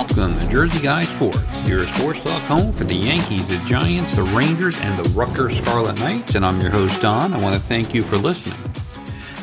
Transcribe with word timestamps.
Welcome 0.00 0.38
to 0.38 0.48
Jersey 0.48 0.80
Guy 0.80 1.04
Sports, 1.04 1.68
your 1.68 1.86
sports 1.86 2.22
talk 2.22 2.42
home 2.44 2.72
for 2.72 2.84
the 2.84 2.94
Yankees, 2.94 3.48
the 3.48 3.58
Giants, 3.66 4.16
the 4.16 4.22
Rangers, 4.22 4.74
and 4.78 4.98
the 4.98 5.06
Rutgers 5.10 5.58
Scarlet 5.58 6.00
Knights. 6.00 6.36
And 6.36 6.46
I'm 6.46 6.58
your 6.58 6.70
host, 6.70 7.02
Don. 7.02 7.34
I 7.34 7.38
want 7.38 7.54
to 7.54 7.60
thank 7.60 7.92
you 7.92 8.02
for 8.02 8.16
listening. 8.16 8.58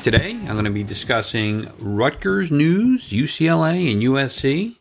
Today, 0.02 0.32
I'm 0.32 0.54
going 0.54 0.66
to 0.66 0.72
be 0.72 0.82
discussing 0.82 1.70
Rutgers 1.78 2.50
news, 2.50 3.12
UCLA 3.12 3.92
and 3.92 4.02
USC 4.02 4.78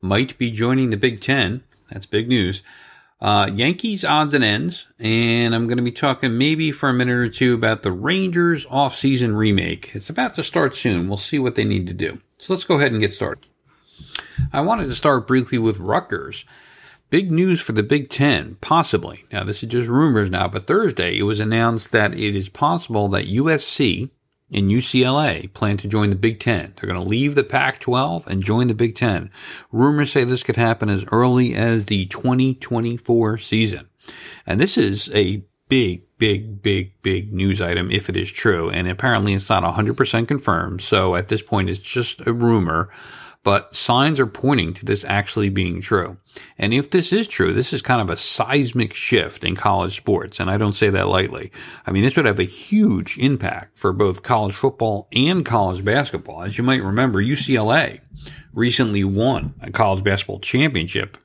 might 0.00 0.38
be 0.38 0.50
joining 0.50 0.88
the 0.88 0.96
Big 0.96 1.20
Ten. 1.20 1.62
That's 1.90 2.06
big 2.06 2.26
news. 2.26 2.62
Uh, 3.20 3.50
Yankees 3.52 4.06
odds 4.06 4.32
and 4.32 4.42
ends, 4.42 4.86
and 4.98 5.54
I'm 5.54 5.66
going 5.66 5.76
to 5.76 5.84
be 5.84 5.92
talking 5.92 6.38
maybe 6.38 6.72
for 6.72 6.88
a 6.88 6.94
minute 6.94 7.12
or 7.12 7.28
two 7.28 7.52
about 7.52 7.82
the 7.82 7.92
Rangers 7.92 8.64
off-season 8.70 9.36
remake. 9.36 9.94
It's 9.94 10.08
about 10.08 10.36
to 10.36 10.42
start 10.42 10.74
soon. 10.74 11.06
We'll 11.06 11.18
see 11.18 11.38
what 11.38 11.54
they 11.54 11.64
need 11.64 11.86
to 11.88 11.92
do. 11.92 12.18
So 12.38 12.54
let's 12.54 12.64
go 12.64 12.76
ahead 12.76 12.92
and 12.92 13.00
get 13.02 13.12
started. 13.12 13.44
I 14.52 14.60
wanted 14.60 14.88
to 14.88 14.94
start 14.94 15.26
briefly 15.26 15.58
with 15.58 15.78
Rutgers. 15.78 16.44
Big 17.10 17.30
news 17.30 17.60
for 17.60 17.72
the 17.72 17.82
Big 17.82 18.10
Ten, 18.10 18.56
possibly. 18.60 19.24
Now, 19.32 19.44
this 19.44 19.62
is 19.62 19.68
just 19.68 19.88
rumors 19.88 20.30
now, 20.30 20.46
but 20.46 20.66
Thursday 20.66 21.18
it 21.18 21.22
was 21.22 21.40
announced 21.40 21.90
that 21.92 22.12
it 22.12 22.36
is 22.36 22.50
possible 22.50 23.08
that 23.08 23.26
USC 23.26 24.10
and 24.52 24.70
UCLA 24.70 25.52
plan 25.52 25.76
to 25.78 25.88
join 25.88 26.10
the 26.10 26.16
Big 26.16 26.40
Ten. 26.40 26.74
They're 26.76 26.90
going 26.90 27.02
to 27.02 27.08
leave 27.08 27.34
the 27.34 27.44
Pac 27.44 27.80
12 27.80 28.26
and 28.26 28.44
join 28.44 28.66
the 28.66 28.74
Big 28.74 28.94
Ten. 28.94 29.30
Rumors 29.72 30.12
say 30.12 30.24
this 30.24 30.42
could 30.42 30.56
happen 30.56 30.88
as 30.88 31.04
early 31.10 31.54
as 31.54 31.86
the 31.86 32.06
2024 32.06 33.38
season. 33.38 33.88
And 34.46 34.60
this 34.60 34.76
is 34.78 35.10
a 35.14 35.44
big, 35.68 36.04
big, 36.18 36.62
big, 36.62 36.92
big 37.02 37.32
news 37.32 37.60
item 37.60 37.90
if 37.90 38.08
it 38.08 38.16
is 38.16 38.32
true. 38.32 38.70
And 38.70 38.88
apparently 38.88 39.34
it's 39.34 39.48
not 39.48 39.62
100% 39.62 40.28
confirmed. 40.28 40.80
So 40.80 41.14
at 41.14 41.28
this 41.28 41.42
point, 41.42 41.70
it's 41.70 41.80
just 41.80 42.26
a 42.26 42.32
rumor 42.32 42.90
but 43.44 43.74
signs 43.74 44.20
are 44.20 44.26
pointing 44.26 44.74
to 44.74 44.84
this 44.84 45.04
actually 45.04 45.48
being 45.48 45.80
true. 45.80 46.18
And 46.58 46.74
if 46.74 46.90
this 46.90 47.12
is 47.12 47.26
true, 47.26 47.52
this 47.52 47.72
is 47.72 47.82
kind 47.82 48.00
of 48.00 48.10
a 48.10 48.16
seismic 48.16 48.94
shift 48.94 49.44
in 49.44 49.56
college 49.56 49.96
sports. 49.96 50.40
And 50.40 50.50
I 50.50 50.58
don't 50.58 50.72
say 50.72 50.90
that 50.90 51.08
lightly. 51.08 51.50
I 51.86 51.90
mean, 51.90 52.02
this 52.02 52.16
would 52.16 52.26
have 52.26 52.38
a 52.38 52.44
huge 52.44 53.16
impact 53.18 53.78
for 53.78 53.92
both 53.92 54.22
college 54.22 54.54
football 54.54 55.08
and 55.12 55.44
college 55.44 55.84
basketball. 55.84 56.42
As 56.42 56.58
you 56.58 56.64
might 56.64 56.82
remember, 56.82 57.22
UCLA 57.22 58.00
recently 58.52 59.04
won 59.04 59.54
a 59.62 59.70
college 59.70 60.04
basketball 60.04 60.40
championship. 60.40 61.16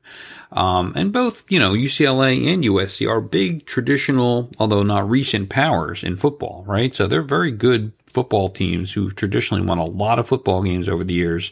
Um, 0.51 0.93
and 0.95 1.11
both, 1.11 1.51
you 1.51 1.59
know, 1.59 1.73
UCLA 1.73 2.53
and 2.53 2.63
USC 2.63 3.09
are 3.09 3.21
big 3.21 3.65
traditional, 3.65 4.51
although 4.59 4.83
not 4.83 5.09
recent 5.09 5.49
powers 5.49 6.03
in 6.03 6.15
football, 6.15 6.63
right? 6.67 6.95
So 6.95 7.07
they're 7.07 7.23
very 7.23 7.51
good 7.51 7.91
football 8.05 8.49
teams 8.49 8.93
who've 8.93 9.15
traditionally 9.15 9.65
won 9.65 9.79
a 9.79 9.85
lot 9.85 10.19
of 10.19 10.27
football 10.27 10.61
games 10.61 10.87
over 10.87 11.03
the 11.03 11.15
years 11.15 11.51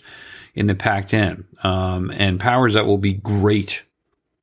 in 0.53 0.65
the 0.65 0.75
Pac 0.75 1.07
10, 1.07 1.45
um, 1.63 2.11
and 2.11 2.39
powers 2.39 2.73
that 2.73 2.85
will 2.85 2.97
be 2.97 3.13
great 3.13 3.85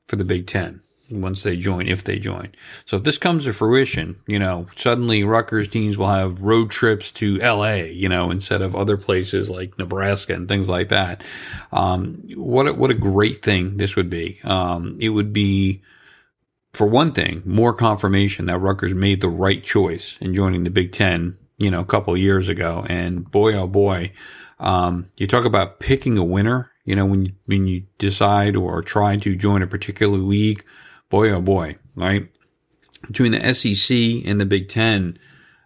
for 0.06 0.16
the 0.16 0.24
Big 0.24 0.46
Ten 0.46 0.80
once 1.10 1.42
they 1.42 1.56
join, 1.56 1.88
if 1.88 2.04
they 2.04 2.18
join. 2.18 2.52
So 2.84 2.96
if 2.96 3.04
this 3.04 3.18
comes 3.18 3.44
to 3.44 3.52
fruition, 3.52 4.20
you 4.26 4.38
know, 4.38 4.66
suddenly 4.76 5.24
Rutgers 5.24 5.68
teams 5.68 5.96
will 5.96 6.08
have 6.08 6.42
road 6.42 6.70
trips 6.70 7.12
to 7.12 7.38
LA, 7.38 7.74
you 7.74 8.08
know, 8.08 8.30
instead 8.30 8.62
of 8.62 8.76
other 8.76 8.96
places 8.96 9.48
like 9.48 9.78
Nebraska 9.78 10.34
and 10.34 10.48
things 10.48 10.68
like 10.68 10.88
that. 10.90 11.22
Um, 11.72 12.22
what 12.34 12.68
a, 12.68 12.74
what 12.74 12.90
a 12.90 12.94
great 12.94 13.42
thing 13.42 13.76
this 13.76 13.96
would 13.96 14.10
be. 14.10 14.40
Um, 14.44 14.98
it 15.00 15.10
would 15.10 15.32
be, 15.32 15.82
for 16.72 16.86
one 16.86 17.12
thing, 17.12 17.42
more 17.44 17.72
confirmation 17.72 18.46
that 18.46 18.58
Rutgers 18.58 18.94
made 18.94 19.20
the 19.20 19.28
right 19.28 19.64
choice 19.64 20.18
in 20.20 20.34
joining 20.34 20.64
the 20.64 20.70
Big 20.70 20.92
Ten, 20.92 21.38
you 21.56 21.70
know, 21.70 21.80
a 21.80 21.86
couple 21.86 22.16
years 22.16 22.48
ago. 22.48 22.84
And 22.88 23.30
boy, 23.30 23.54
oh 23.54 23.66
boy, 23.66 24.12
um, 24.60 25.10
you 25.16 25.26
talk 25.26 25.44
about 25.44 25.80
picking 25.80 26.18
a 26.18 26.24
winner. 26.24 26.70
You 26.84 26.96
know, 26.96 27.06
when 27.06 27.34
when 27.46 27.66
you 27.66 27.84
decide 27.98 28.56
or 28.56 28.82
try 28.82 29.16
to 29.16 29.36
join 29.36 29.62
a 29.62 29.66
particular 29.66 30.18
league, 30.18 30.64
boy 31.10 31.30
oh 31.30 31.40
boy, 31.40 31.76
right? 31.94 32.28
Between 33.06 33.32
the 33.32 33.54
SEC 33.54 34.26
and 34.26 34.40
the 34.40 34.46
Big 34.46 34.68
Ten, 34.68 35.18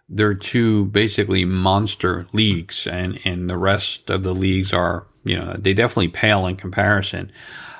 they're 0.09 0.33
two 0.33 0.85
basically 0.85 1.45
monster 1.45 2.27
leagues, 2.33 2.87
and 2.87 3.19
and 3.25 3.49
the 3.49 3.57
rest 3.57 4.09
of 4.09 4.23
the 4.23 4.35
leagues 4.35 4.73
are, 4.73 5.07
you 5.23 5.37
know, 5.37 5.53
they 5.53 5.73
definitely 5.73 6.09
pale 6.09 6.45
in 6.45 6.55
comparison. 6.55 7.31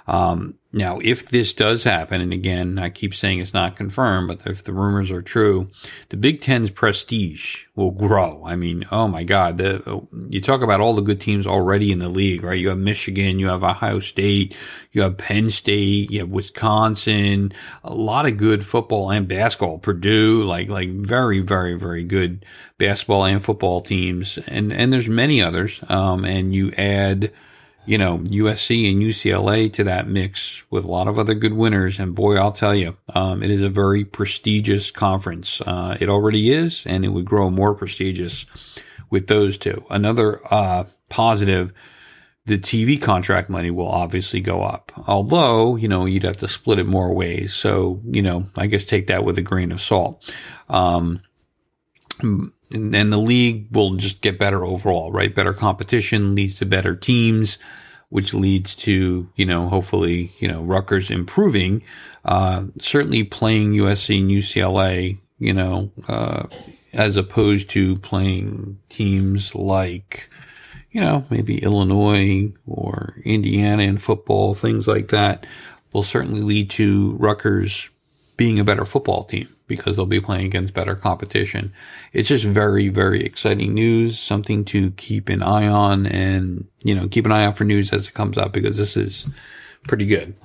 Um, 0.07 0.55
now, 0.75 0.99
if 1.03 1.29
this 1.29 1.53
does 1.53 1.83
happen, 1.83 2.19
and 2.19 2.33
again, 2.33 2.79
I 2.79 2.89
keep 2.89 3.13
saying 3.13 3.39
it's 3.39 3.53
not 3.53 3.75
confirmed, 3.75 4.27
but 4.27 4.47
if 4.47 4.63
the 4.63 4.73
rumors 4.73 5.11
are 5.11 5.21
true, 5.21 5.69
the 6.09 6.17
Big 6.17 6.41
Ten's 6.41 6.71
prestige 6.71 7.65
will 7.75 7.91
grow. 7.91 8.43
I 8.43 8.55
mean, 8.55 8.83
oh 8.91 9.07
my 9.07 9.23
God, 9.23 9.59
the, 9.59 10.01
you 10.29 10.41
talk 10.41 10.63
about 10.63 10.81
all 10.81 10.95
the 10.95 11.03
good 11.03 11.21
teams 11.21 11.45
already 11.45 11.91
in 11.91 11.99
the 11.99 12.09
league, 12.09 12.41
right? 12.41 12.59
You 12.59 12.69
have 12.69 12.79
Michigan, 12.79 13.37
you 13.37 13.49
have 13.49 13.63
Ohio 13.63 13.99
State, 13.99 14.55
you 14.91 15.03
have 15.03 15.19
Penn 15.19 15.51
State, 15.51 16.09
you 16.09 16.21
have 16.21 16.29
Wisconsin, 16.29 17.53
a 17.83 17.93
lot 17.93 18.25
of 18.25 18.37
good 18.37 18.65
football 18.65 19.11
and 19.11 19.27
basketball. 19.27 19.77
Purdue, 19.77 20.43
like, 20.43 20.69
like 20.69 20.89
very, 20.89 21.39
very, 21.39 21.75
very 21.75 22.03
good 22.03 22.47
basketball 22.79 23.25
and 23.25 23.45
football 23.45 23.81
teams. 23.81 24.39
And, 24.47 24.73
and 24.73 24.91
there's 24.91 25.07
many 25.07 25.39
others. 25.39 25.83
Um, 25.87 26.25
and 26.25 26.51
you 26.51 26.71
add, 26.71 27.31
you 27.85 27.97
know, 27.97 28.19
USC 28.19 28.89
and 28.89 29.01
UCLA 29.01 29.71
to 29.73 29.83
that 29.85 30.07
mix 30.07 30.63
with 30.69 30.85
a 30.85 30.87
lot 30.87 31.07
of 31.07 31.19
other 31.19 31.33
good 31.33 31.53
winners. 31.53 31.99
And 31.99 32.15
boy, 32.15 32.37
I'll 32.37 32.51
tell 32.51 32.73
you, 32.73 32.95
um, 33.13 33.43
it 33.43 33.51
is 33.51 33.61
a 33.61 33.69
very 33.69 34.05
prestigious 34.05 34.91
conference. 34.91 35.61
Uh, 35.61 35.97
it 35.99 36.09
already 36.09 36.51
is, 36.51 36.85
and 36.85 37.03
it 37.03 37.09
would 37.09 37.25
grow 37.25 37.49
more 37.49 37.75
prestigious 37.75 38.45
with 39.09 39.27
those 39.27 39.57
two. 39.57 39.83
Another 39.89 40.41
uh, 40.51 40.85
positive, 41.09 41.73
the 42.45 42.57
TV 42.57 43.01
contract 43.01 43.49
money 43.49 43.69
will 43.69 43.87
obviously 43.87 44.39
go 44.39 44.63
up. 44.63 44.91
Although, 45.07 45.75
you 45.75 45.87
know, 45.87 46.05
you'd 46.05 46.23
have 46.23 46.37
to 46.37 46.47
split 46.47 46.79
it 46.79 46.85
more 46.85 47.13
ways. 47.13 47.53
So, 47.53 48.01
you 48.05 48.21
know, 48.21 48.47
I 48.57 48.67
guess 48.67 48.85
take 48.85 49.07
that 49.07 49.25
with 49.25 49.37
a 49.37 49.41
grain 49.41 49.71
of 49.71 49.81
salt. 49.81 50.23
Um, 50.69 51.21
and, 52.73 52.95
and 52.95 53.13
the 53.13 53.17
league 53.17 53.67
will 53.71 53.95
just 53.95 54.21
get 54.21 54.39
better 54.39 54.65
overall, 54.65 55.11
right? 55.11 55.33
Better 55.33 55.53
competition 55.53 56.35
leads 56.35 56.57
to 56.57 56.65
better 56.65 56.95
teams, 56.95 57.57
which 58.09 58.33
leads 58.33 58.75
to, 58.75 59.29
you 59.35 59.45
know, 59.45 59.69
hopefully, 59.69 60.33
you 60.39 60.47
know, 60.47 60.61
Rutgers 60.61 61.09
improving. 61.09 61.83
Uh, 62.25 62.65
certainly 62.79 63.23
playing 63.23 63.73
USC 63.73 64.19
and 64.19 64.29
UCLA, 64.29 65.17
you 65.39 65.53
know, 65.53 65.91
uh, 66.07 66.47
as 66.93 67.17
opposed 67.17 67.69
to 67.71 67.97
playing 67.97 68.79
teams 68.89 69.55
like, 69.55 70.29
you 70.91 71.01
know, 71.01 71.25
maybe 71.29 71.63
Illinois 71.63 72.51
or 72.67 73.15
Indiana 73.25 73.83
in 73.83 73.97
football, 73.97 74.53
things 74.53 74.87
like 74.87 75.09
that 75.09 75.45
will 75.91 76.03
certainly 76.03 76.41
lead 76.41 76.69
to 76.71 77.13
Rutgers 77.13 77.89
being 78.43 78.59
a 78.59 78.63
better 78.65 78.83
football 78.83 79.23
team 79.23 79.47
because 79.67 79.95
they'll 79.95 80.05
be 80.05 80.19
playing 80.19 80.45
against 80.45 80.73
better 80.73 80.95
competition. 80.95 81.71
It's 82.11 82.27
just 82.27 82.43
very, 82.43 82.89
very 82.89 83.23
exciting 83.23 83.73
news, 83.73 84.19
something 84.19 84.65
to 84.65 84.91
keep 84.91 85.29
an 85.29 85.41
eye 85.41 85.65
on 85.65 86.05
and, 86.05 86.67
you 86.83 86.93
know, 86.93 87.07
keep 87.07 87.25
an 87.25 87.31
eye 87.31 87.45
out 87.45 87.55
for 87.55 87.63
news 87.63 87.93
as 87.93 88.05
it 88.05 88.13
comes 88.13 88.37
up 88.37 88.51
because 88.51 88.75
this 88.75 88.97
is 88.97 89.25
pretty 89.87 90.05
good. 90.05 90.35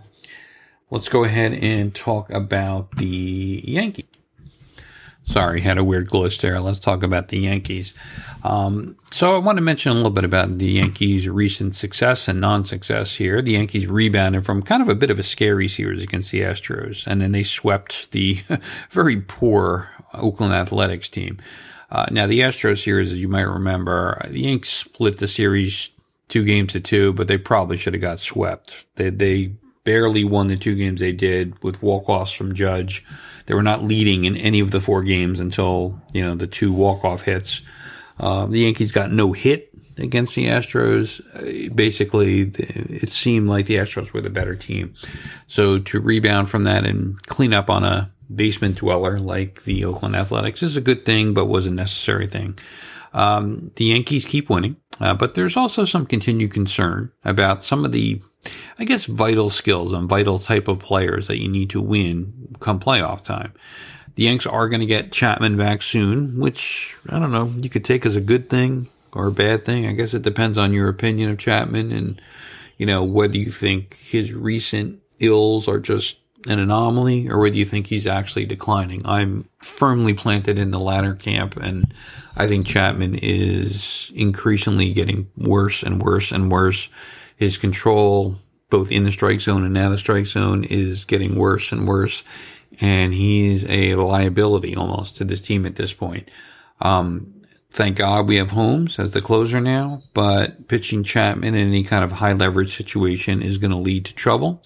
Let's 0.90 1.08
go 1.08 1.24
ahead 1.24 1.54
and 1.54 1.92
talk 1.92 2.30
about 2.30 2.92
the 2.98 3.64
Yankees. 3.66 4.06
Sorry, 5.28 5.60
had 5.60 5.76
a 5.76 5.84
weird 5.84 6.08
glitch 6.08 6.40
there. 6.40 6.58
Let's 6.58 6.78
talk 6.78 7.02
about 7.02 7.28
the 7.28 7.38
Yankees. 7.38 7.92
Um, 8.44 8.96
so 9.10 9.34
I 9.34 9.38
want 9.38 9.58
to 9.58 9.62
mention 9.62 9.92
a 9.92 9.94
little 9.94 10.10
bit 10.10 10.24
about 10.24 10.56
the 10.56 10.70
Yankees' 10.70 11.28
recent 11.28 11.74
success 11.74 12.28
and 12.28 12.40
non-success 12.40 13.16
here. 13.16 13.42
The 13.42 13.52
Yankees 13.52 13.86
rebounded 13.86 14.46
from 14.46 14.62
kind 14.62 14.82
of 14.82 14.88
a 14.88 14.94
bit 14.94 15.10
of 15.10 15.18
a 15.18 15.22
scary 15.22 15.68
series 15.68 16.02
against 16.02 16.30
the 16.30 16.40
Astros, 16.40 17.06
and 17.06 17.20
then 17.20 17.32
they 17.32 17.42
swept 17.42 18.10
the 18.12 18.40
very 18.90 19.20
poor 19.20 19.90
Oakland 20.14 20.54
Athletics 20.54 21.10
team. 21.10 21.36
Uh, 21.90 22.06
now 22.10 22.26
the 22.26 22.40
Astros 22.40 22.82
series, 22.82 23.12
as 23.12 23.18
you 23.18 23.28
might 23.28 23.42
remember, 23.42 24.26
the 24.30 24.40
Yankees 24.40 24.70
split 24.70 25.18
the 25.18 25.28
series 25.28 25.90
two 26.28 26.44
games 26.44 26.72
to 26.72 26.80
two, 26.80 27.12
but 27.12 27.28
they 27.28 27.38
probably 27.38 27.76
should 27.76 27.94
have 27.94 28.00
got 28.00 28.18
swept. 28.18 28.86
They 28.96 29.10
they 29.10 29.52
barely 29.88 30.22
won 30.22 30.48
the 30.48 30.56
two 30.58 30.74
games 30.74 31.00
they 31.00 31.12
did 31.12 31.62
with 31.62 31.82
walk-offs 31.82 32.30
from 32.30 32.54
Judge. 32.54 33.02
They 33.46 33.54
were 33.54 33.62
not 33.62 33.82
leading 33.82 34.26
in 34.26 34.36
any 34.36 34.60
of 34.60 34.70
the 34.70 34.82
four 34.82 35.02
games 35.02 35.40
until, 35.40 35.98
you 36.12 36.22
know, 36.22 36.34
the 36.34 36.46
two 36.46 36.74
walk-off 36.74 37.22
hits. 37.22 37.62
Uh, 38.20 38.44
the 38.44 38.58
Yankees 38.58 38.92
got 38.92 39.10
no 39.10 39.32
hit 39.32 39.70
against 39.96 40.34
the 40.34 40.44
Astros. 40.44 41.22
Uh, 41.34 41.72
basically, 41.74 42.52
it 42.52 43.10
seemed 43.10 43.48
like 43.48 43.64
the 43.64 43.76
Astros 43.76 44.12
were 44.12 44.20
the 44.20 44.28
better 44.28 44.54
team. 44.54 44.92
So 45.46 45.78
to 45.78 46.00
rebound 46.00 46.50
from 46.50 46.64
that 46.64 46.84
and 46.84 47.18
clean 47.22 47.54
up 47.54 47.70
on 47.70 47.82
a 47.82 48.12
basement 48.34 48.76
dweller 48.76 49.18
like 49.18 49.64
the 49.64 49.86
Oakland 49.86 50.16
Athletics 50.16 50.62
is 50.62 50.76
a 50.76 50.82
good 50.82 51.06
thing, 51.06 51.32
but 51.32 51.46
was 51.46 51.66
a 51.66 51.70
necessary 51.70 52.26
thing. 52.26 52.58
Um, 53.14 53.70
the 53.76 53.86
Yankees 53.86 54.26
keep 54.26 54.50
winning, 54.50 54.76
uh, 55.00 55.14
but 55.14 55.34
there's 55.34 55.56
also 55.56 55.86
some 55.86 56.04
continued 56.04 56.52
concern 56.52 57.10
about 57.24 57.62
some 57.62 57.86
of 57.86 57.92
the 57.92 58.20
I 58.78 58.84
guess, 58.84 59.06
vital 59.06 59.50
skills 59.50 59.92
and 59.92 60.08
vital 60.08 60.38
type 60.38 60.68
of 60.68 60.78
players 60.78 61.26
that 61.26 61.38
you 61.38 61.48
need 61.48 61.70
to 61.70 61.80
win 61.80 62.54
come 62.60 62.78
playoff 62.78 63.24
time. 63.24 63.52
The 64.14 64.24
Yanks 64.24 64.46
are 64.46 64.68
going 64.68 64.80
to 64.80 64.86
get 64.86 65.12
Chapman 65.12 65.56
back 65.56 65.82
soon, 65.82 66.38
which 66.38 66.96
I 67.08 67.18
don't 67.18 67.32
know, 67.32 67.52
you 67.60 67.70
could 67.70 67.84
take 67.84 68.04
as 68.04 68.16
a 68.16 68.20
good 68.20 68.50
thing 68.50 68.88
or 69.12 69.26
a 69.26 69.32
bad 69.32 69.64
thing. 69.64 69.86
I 69.86 69.92
guess 69.92 70.14
it 70.14 70.22
depends 70.22 70.58
on 70.58 70.72
your 70.72 70.88
opinion 70.88 71.30
of 71.30 71.38
Chapman 71.38 71.92
and, 71.92 72.20
you 72.76 72.86
know, 72.86 73.04
whether 73.04 73.36
you 73.36 73.50
think 73.50 73.96
his 73.96 74.32
recent 74.32 75.00
ills 75.20 75.68
are 75.68 75.80
just 75.80 76.18
an 76.46 76.58
anomaly 76.58 77.28
or 77.28 77.38
whether 77.38 77.56
you 77.56 77.64
think 77.64 77.86
he's 77.86 78.06
actually 78.06 78.44
declining. 78.44 79.02
I'm 79.04 79.48
firmly 79.60 80.14
planted 80.14 80.58
in 80.58 80.70
the 80.70 80.78
latter 80.78 81.14
camp 81.14 81.56
and 81.56 81.92
I 82.36 82.46
think 82.46 82.66
Chapman 82.66 83.16
is 83.16 84.12
increasingly 84.14 84.92
getting 84.92 85.28
worse 85.36 85.82
and 85.82 86.00
worse 86.00 86.30
and 86.30 86.50
worse. 86.50 86.88
His 87.38 87.56
control, 87.56 88.36
both 88.68 88.90
in 88.90 89.04
the 89.04 89.12
strike 89.12 89.40
zone 89.40 89.64
and 89.64 89.78
of 89.78 89.92
the 89.92 89.98
strike 89.98 90.26
zone 90.26 90.64
is 90.64 91.04
getting 91.04 91.36
worse 91.36 91.70
and 91.70 91.86
worse. 91.86 92.24
And 92.80 93.14
he's 93.14 93.64
a 93.66 93.94
liability 93.94 94.74
almost 94.74 95.16
to 95.16 95.24
this 95.24 95.40
team 95.40 95.64
at 95.64 95.76
this 95.76 95.92
point. 95.92 96.28
Um, 96.80 97.42
thank 97.70 97.96
God 97.96 98.26
we 98.26 98.36
have 98.36 98.50
Holmes 98.50 98.98
as 98.98 99.12
the 99.12 99.20
closer 99.20 99.60
now, 99.60 100.02
but 100.14 100.66
pitching 100.66 101.04
Chapman 101.04 101.54
in 101.54 101.68
any 101.68 101.84
kind 101.84 102.02
of 102.02 102.12
high 102.12 102.32
leverage 102.32 102.76
situation 102.76 103.40
is 103.40 103.56
going 103.58 103.70
to 103.70 103.76
lead 103.76 104.04
to 104.06 104.14
trouble. 104.14 104.62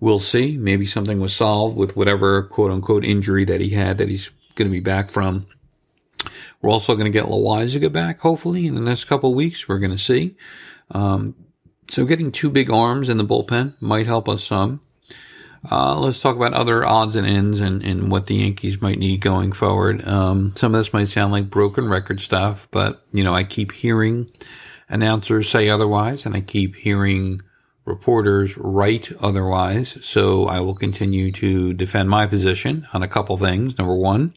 We'll 0.00 0.20
see. 0.20 0.56
Maybe 0.56 0.84
something 0.84 1.20
was 1.20 1.34
solved 1.34 1.76
with 1.76 1.96
whatever 1.96 2.42
quote 2.42 2.72
unquote 2.72 3.04
injury 3.04 3.44
that 3.44 3.60
he 3.60 3.70
had 3.70 3.98
that 3.98 4.08
he's 4.08 4.30
going 4.56 4.68
to 4.68 4.72
be 4.72 4.80
back 4.80 5.10
from. 5.10 5.46
We're 6.60 6.70
also 6.70 6.94
going 6.94 7.06
to 7.06 7.16
get 7.16 7.26
Loaisiga 7.26 7.92
back, 7.92 8.18
hopefully, 8.20 8.66
in 8.66 8.74
the 8.74 8.80
next 8.80 9.04
couple 9.04 9.32
weeks. 9.32 9.68
We're 9.68 9.78
going 9.78 9.92
to 9.92 9.98
see. 9.98 10.36
Um, 10.90 11.36
so 11.88 12.04
getting 12.04 12.32
two 12.32 12.50
big 12.50 12.70
arms 12.70 13.08
in 13.08 13.16
the 13.16 13.24
bullpen 13.24 13.74
might 13.80 14.06
help 14.06 14.28
us 14.28 14.44
some. 14.44 14.80
Uh, 15.68 15.98
let's 15.98 16.20
talk 16.20 16.36
about 16.36 16.52
other 16.52 16.84
odds 16.84 17.16
and 17.16 17.26
ends 17.26 17.60
and, 17.60 17.82
and 17.82 18.10
what 18.10 18.26
the 18.26 18.36
Yankees 18.36 18.80
might 18.80 18.98
need 18.98 19.20
going 19.20 19.50
forward. 19.50 20.06
Um, 20.06 20.52
some 20.54 20.74
of 20.74 20.78
this 20.78 20.92
might 20.92 21.08
sound 21.08 21.32
like 21.32 21.50
broken 21.50 21.88
record 21.88 22.20
stuff, 22.20 22.68
but, 22.70 23.04
you 23.12 23.24
know, 23.24 23.34
I 23.34 23.42
keep 23.42 23.72
hearing 23.72 24.30
announcers 24.88 25.48
say 25.48 25.68
otherwise, 25.68 26.24
and 26.24 26.36
I 26.36 26.40
keep 26.40 26.76
hearing 26.76 27.42
reporters 27.84 28.56
write 28.58 29.10
otherwise. 29.20 29.98
So 30.04 30.46
I 30.46 30.60
will 30.60 30.74
continue 30.74 31.32
to 31.32 31.72
defend 31.72 32.10
my 32.10 32.26
position 32.26 32.86
on 32.92 33.02
a 33.02 33.08
couple 33.08 33.36
things. 33.36 33.78
Number 33.78 33.94
one, 33.94 34.34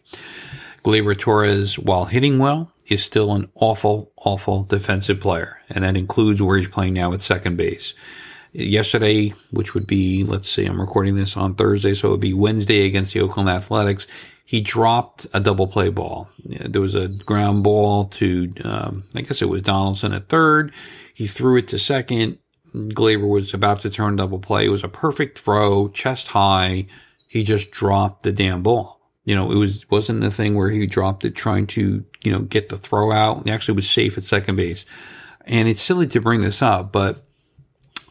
Gleyber 0.83 1.17
Torres, 1.17 1.77
while 1.77 2.05
hitting 2.05 2.39
well, 2.39 2.71
is 2.87 3.03
still 3.03 3.33
an 3.33 3.49
awful, 3.55 4.11
awful 4.17 4.63
defensive 4.63 5.19
player. 5.19 5.59
And 5.69 5.83
that 5.83 5.97
includes 5.97 6.41
where 6.41 6.57
he's 6.57 6.67
playing 6.67 6.93
now 6.93 7.13
at 7.13 7.21
second 7.21 7.57
base. 7.57 7.93
Yesterday, 8.51 9.33
which 9.51 9.73
would 9.73 9.85
be, 9.85 10.23
let's 10.23 10.49
see, 10.49 10.65
I'm 10.65 10.81
recording 10.81 11.15
this 11.15 11.37
on 11.37 11.53
Thursday, 11.53 11.93
so 11.93 12.07
it 12.07 12.11
would 12.11 12.19
be 12.19 12.33
Wednesday 12.33 12.85
against 12.85 13.13
the 13.13 13.21
Oakland 13.21 13.49
Athletics. 13.49 14.07
He 14.43 14.61
dropped 14.61 15.27
a 15.31 15.39
double 15.39 15.67
play 15.67 15.89
ball. 15.89 16.27
There 16.43 16.81
was 16.81 16.95
a 16.95 17.07
ground 17.07 17.61
ball 17.63 18.05
to, 18.05 18.51
um, 18.63 19.03
I 19.13 19.21
guess 19.21 19.43
it 19.43 19.49
was 19.49 19.61
Donaldson 19.61 20.13
at 20.13 20.29
third. 20.29 20.73
He 21.13 21.27
threw 21.27 21.57
it 21.57 21.67
to 21.67 21.77
second. 21.77 22.39
Gleyber 22.73 23.27
was 23.27 23.53
about 23.53 23.81
to 23.81 23.91
turn 23.91 24.15
double 24.15 24.39
play. 24.39 24.65
It 24.65 24.69
was 24.69 24.83
a 24.83 24.87
perfect 24.87 25.37
throw, 25.37 25.89
chest 25.89 26.29
high. 26.29 26.87
He 27.27 27.43
just 27.43 27.69
dropped 27.69 28.23
the 28.23 28.31
damn 28.31 28.63
ball. 28.63 28.98
You 29.29 29.35
know, 29.35 29.51
it 29.51 29.57
was 29.57 29.87
wasn't 29.91 30.23
a 30.23 30.31
thing 30.31 30.55
where 30.55 30.71
he 30.71 30.87
dropped 30.87 31.23
it 31.23 31.35
trying 31.35 31.67
to 31.67 32.03
you 32.23 32.31
know 32.31 32.39
get 32.39 32.69
the 32.69 32.79
throw 32.79 33.11
out. 33.11 33.43
He 33.43 33.51
actually 33.51 33.75
was 33.75 33.87
safe 33.87 34.17
at 34.17 34.23
second 34.23 34.55
base. 34.55 34.87
And 35.45 35.67
it's 35.67 35.83
silly 35.83 36.07
to 36.07 36.19
bring 36.19 36.41
this 36.41 36.63
up, 36.63 36.91
but 36.91 37.23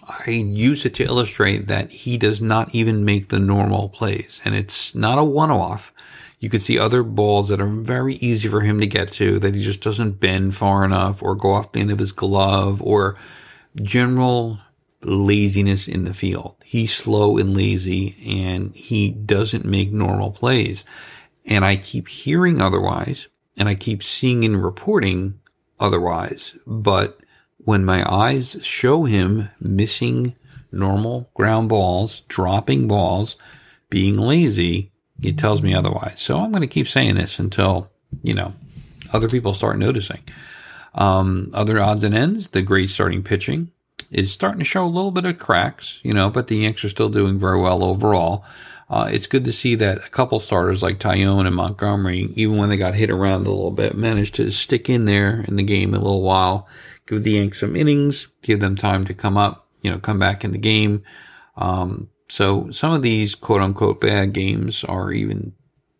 I 0.06 0.30
use 0.30 0.86
it 0.86 0.94
to 0.94 1.04
illustrate 1.04 1.66
that 1.66 1.90
he 1.90 2.18
does 2.18 2.40
not 2.40 2.72
even 2.72 3.04
make 3.04 3.30
the 3.30 3.40
normal 3.40 3.88
plays, 3.88 4.40
and 4.44 4.54
it's 4.54 4.94
not 4.94 5.18
a 5.18 5.24
one-off. 5.24 5.92
You 6.38 6.50
can 6.50 6.60
see 6.60 6.78
other 6.78 7.02
balls 7.02 7.48
that 7.48 7.60
are 7.60 7.66
very 7.66 8.14
easy 8.16 8.46
for 8.46 8.60
him 8.60 8.78
to 8.78 8.86
get 8.86 9.10
to 9.14 9.40
that 9.40 9.56
he 9.56 9.60
just 9.60 9.82
doesn't 9.82 10.20
bend 10.20 10.54
far 10.54 10.84
enough 10.84 11.20
or 11.20 11.34
go 11.34 11.50
off 11.50 11.72
the 11.72 11.80
end 11.80 11.90
of 11.90 11.98
his 11.98 12.12
glove 12.12 12.80
or 12.80 13.16
general 13.82 14.60
laziness 15.02 15.88
in 15.88 16.04
the 16.04 16.14
field. 16.14 16.56
He's 16.64 16.94
slow 16.94 17.38
and 17.38 17.56
lazy 17.56 18.16
and 18.42 18.74
he 18.74 19.10
doesn't 19.10 19.64
make 19.64 19.92
normal 19.92 20.30
plays. 20.30 20.84
And 21.46 21.64
I 21.64 21.76
keep 21.76 22.08
hearing 22.08 22.60
otherwise 22.60 23.28
and 23.56 23.68
I 23.68 23.74
keep 23.74 24.02
seeing 24.02 24.44
in 24.44 24.56
reporting 24.56 25.40
otherwise. 25.78 26.56
But 26.66 27.20
when 27.58 27.84
my 27.84 28.04
eyes 28.10 28.58
show 28.62 29.04
him 29.04 29.48
missing 29.60 30.34
normal 30.72 31.30
ground 31.34 31.68
balls, 31.68 32.22
dropping 32.28 32.88
balls, 32.88 33.36
being 33.90 34.16
lazy, 34.16 34.92
it 35.22 35.38
tells 35.38 35.62
me 35.62 35.74
otherwise. 35.74 36.20
So 36.20 36.38
I'm 36.38 36.52
going 36.52 36.62
to 36.62 36.68
keep 36.68 36.88
saying 36.88 37.14
this 37.14 37.38
until, 37.38 37.90
you 38.22 38.34
know, 38.34 38.54
other 39.12 39.28
people 39.28 39.54
start 39.54 39.78
noticing. 39.78 40.22
Um, 40.94 41.50
other 41.54 41.80
odds 41.80 42.04
and 42.04 42.14
ends, 42.14 42.48
the 42.48 42.62
great 42.62 42.88
starting 42.88 43.22
pitching 43.22 43.70
is 44.10 44.32
starting 44.32 44.58
to 44.58 44.64
show 44.64 44.84
a 44.84 44.86
little 44.86 45.10
bit 45.10 45.24
of 45.24 45.38
cracks, 45.38 46.00
you 46.02 46.14
know, 46.14 46.30
but 46.30 46.46
the 46.46 46.56
Yanks 46.56 46.84
are 46.84 46.88
still 46.88 47.10
doing 47.10 47.38
very 47.38 47.60
well 47.60 47.84
overall. 47.84 48.44
Uh, 48.90 49.08
it's 49.12 49.26
good 49.26 49.44
to 49.44 49.52
see 49.52 49.74
that 49.74 49.98
a 49.98 50.10
couple 50.10 50.40
starters 50.40 50.82
like 50.82 50.98
Taillon 50.98 51.46
and 51.46 51.54
Montgomery, 51.54 52.32
even 52.36 52.56
when 52.56 52.70
they 52.70 52.78
got 52.78 52.94
hit 52.94 53.10
around 53.10 53.46
a 53.46 53.50
little 53.50 53.70
bit, 53.70 53.94
managed 53.94 54.34
to 54.36 54.50
stick 54.50 54.88
in 54.88 55.04
there 55.04 55.44
in 55.46 55.56
the 55.56 55.62
game 55.62 55.92
a 55.92 55.98
little 55.98 56.22
while, 56.22 56.66
give 57.06 57.22
the 57.22 57.32
Yanks 57.32 57.60
some 57.60 57.76
innings, 57.76 58.28
give 58.40 58.60
them 58.60 58.76
time 58.76 59.04
to 59.04 59.12
come 59.12 59.36
up, 59.36 59.68
you 59.82 59.90
know, 59.90 59.98
come 59.98 60.18
back 60.18 60.42
in 60.42 60.52
the 60.52 60.58
game. 60.58 61.02
Um, 61.56 62.08
so 62.30 62.70
some 62.70 62.92
of 62.92 63.02
these 63.02 63.34
quote 63.34 63.60
unquote 63.60 64.00
bad 64.00 64.32
games 64.32 64.84
are 64.84 65.12
even 65.12 65.52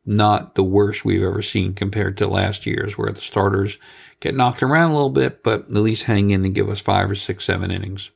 not 0.07 0.55
the 0.55 0.65
worst 0.65 1.05
we've 1.05 1.23
ever 1.23 1.43
seen 1.43 1.75
compared 1.75 2.17
to 2.17 2.27
last 2.27 2.65
year's 2.65 2.97
where 2.97 3.13
the 3.13 3.21
starters 3.21 3.79
get 4.21 4.35
knocked 4.35 4.63
around 4.63 4.91
a 4.91 4.95
little 4.95 5.11
bit, 5.11 5.43
but 5.43 5.63
at 5.63 5.73
least 5.73 6.05
hang 6.05 6.31
in 6.31 6.45
and 6.45 6.55
give 6.55 6.69
us 6.69 6.81
five 6.81 7.11
or 7.11 7.15
six, 7.15 7.45
seven 7.45 7.71
innings. 7.71 8.11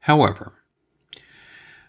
However, 0.00 0.52
a 1.16 1.20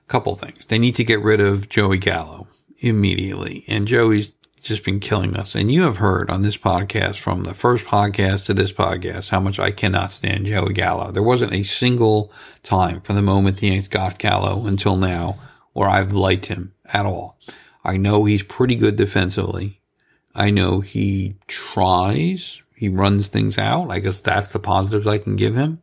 couple 0.07 0.35
things. 0.35 0.65
They 0.65 0.79
need 0.79 0.95
to 0.97 1.03
get 1.03 1.21
rid 1.21 1.39
of 1.39 1.69
Joey 1.69 1.97
Gallo 1.97 2.47
immediately. 2.79 3.63
And 3.67 3.87
Joey's 3.87 4.31
just 4.61 4.83
been 4.83 4.99
killing 4.99 5.35
us. 5.35 5.55
And 5.55 5.71
you 5.71 5.83
have 5.83 5.97
heard 5.97 6.29
on 6.29 6.41
this 6.41 6.57
podcast 6.57 7.17
from 7.17 7.43
the 7.43 7.53
first 7.53 7.85
podcast 7.85 8.45
to 8.45 8.53
this 8.53 8.71
podcast 8.71 9.29
how 9.29 9.39
much 9.39 9.59
I 9.59 9.71
cannot 9.71 10.11
stand 10.11 10.45
Joey 10.45 10.73
Gallo. 10.73 11.11
There 11.11 11.21
wasn't 11.21 11.53
a 11.53 11.63
single 11.63 12.31
time 12.63 13.01
from 13.01 13.15
the 13.15 13.21
moment 13.21 13.57
the 13.57 13.67
Yankees 13.67 13.87
got 13.87 14.17
Gallo 14.17 14.65
until 14.65 14.95
now 14.95 15.35
where 15.73 15.89
I've 15.89 16.13
liked 16.13 16.45
him 16.45 16.73
at 16.85 17.05
all. 17.05 17.37
I 17.83 17.97
know 17.97 18.23
he's 18.23 18.43
pretty 18.43 18.75
good 18.75 18.95
defensively. 18.95 19.81
I 20.33 20.49
know 20.49 20.80
he 20.80 21.35
tries 21.47 22.62
he 22.83 22.90
runs 22.90 23.28
things 23.28 23.57
out. 23.57 23.92
I 23.92 23.99
guess 23.99 24.19
that's 24.19 24.52
the 24.52 24.59
positives 24.59 25.07
I 25.07 25.18
can 25.18 25.37
give 25.37 25.56
him. 25.56 25.81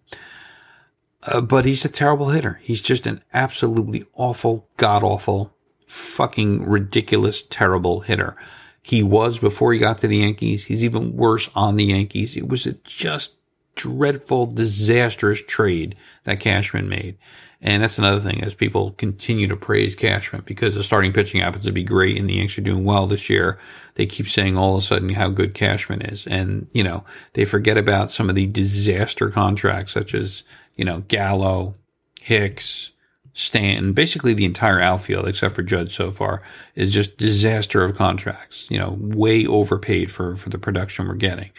Uh, 1.23 1.40
but 1.40 1.64
he's 1.64 1.83
a 1.83 1.88
terrible 1.88 2.28
hitter. 2.28 2.61
He's 2.62 2.83
just 2.83 3.07
an 3.07 3.23
absolutely 3.33 4.04
awful, 4.12 4.69
god 4.76 5.02
awful, 5.02 5.57
fucking 5.87 6.62
ridiculous, 6.62 7.40
terrible 7.40 8.00
hitter. 8.00 8.37
He 8.83 9.02
was 9.02 9.38
before 9.38 9.73
he 9.73 9.78
got 9.78 9.97
to 10.00 10.09
the 10.09 10.19
Yankees. 10.19 10.66
He's 10.66 10.85
even 10.85 11.16
worse 11.16 11.49
on 11.54 11.76
the 11.76 11.87
Yankees. 11.87 12.37
It 12.37 12.49
was 12.49 12.66
a 12.66 12.75
just 12.75 13.33
dreadful, 13.76 14.45
disastrous 14.45 15.40
trade 15.47 15.97
that 16.25 16.40
Cashman 16.40 16.87
made. 16.87 17.16
And 17.62 17.83
that's 17.83 17.99
another 17.99 18.21
thing 18.21 18.43
as 18.43 18.55
people 18.55 18.93
continue 18.93 19.47
to 19.49 19.57
praise 19.57 19.95
Cashman 19.95 20.43
because 20.47 20.75
the 20.75 20.83
starting 20.83 21.12
pitching 21.12 21.43
happens 21.43 21.64
to 21.64 21.73
be 21.73 21.83
great 21.83 22.17
and 22.17 22.29
the 22.29 22.35
Yankees 22.35 22.59
are 22.59 22.62
doing 22.62 22.85
well 22.85 23.07
this 23.07 23.29
year. 23.29 23.59
They 23.97 24.07
keep 24.07 24.29
saying 24.29 24.57
all 24.57 24.76
of 24.76 24.83
a 24.83 24.87
sudden 24.87 25.11
how 25.11 25.29
good 25.29 25.52
Cashman 25.52 26.00
is. 26.00 26.26
And, 26.26 26.69
you 26.73 26.83
know, 26.83 27.05
they 27.35 27.45
forget 27.45 27.76
about 27.76 28.11
some 28.11 28.31
of 28.31 28.35
the 28.35 28.47
disaster 28.47 29.29
contracts 29.29 29.93
such 29.93 30.14
as, 30.14 30.43
you 30.75 30.87
know, 30.87 31.05
Gallo, 31.09 31.75
Hicks, 32.19 32.93
Stanton, 33.35 33.93
basically 33.93 34.33
the 34.33 34.47
entire 34.47 34.81
outfield 34.81 35.29
except 35.29 35.55
for 35.55 35.62
Judge 35.62 35.95
so 35.95 36.11
far 36.11 36.43
is 36.75 36.90
just 36.90 37.19
disaster 37.19 37.85
of 37.85 37.97
contracts, 37.97 38.67
you 38.71 38.79
know, 38.79 38.97
way 38.99 39.47
overpaid 39.47 40.11
for, 40.11 40.35
for 40.37 40.49
the 40.49 40.59
production 40.59 41.07
we're 41.07 41.14
getting. 41.14 41.50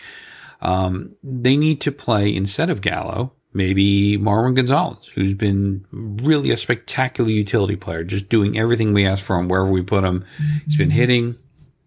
Um, 0.61 1.15
they 1.23 1.57
need 1.57 1.79
to 1.81 1.91
play 1.91 2.35
instead 2.35 2.71
of 2.71 2.81
Gallo 2.81 3.33
Maybe 3.53 4.17
Marwin 4.17 4.55
Gonzalez, 4.55 5.07
who's 5.13 5.33
been 5.33 5.85
really 5.91 6.51
a 6.51 6.57
spectacular 6.57 7.29
utility 7.29 7.75
player, 7.75 8.03
just 8.03 8.29
doing 8.29 8.57
everything 8.57 8.93
we 8.93 9.05
ask 9.05 9.23
for 9.23 9.37
him 9.37 9.49
wherever 9.49 9.69
we 9.69 9.81
put 9.81 10.05
him. 10.05 10.23
He's 10.65 10.77
been 10.77 10.91
hitting, 10.91 11.35